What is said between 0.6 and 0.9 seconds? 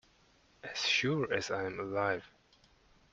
As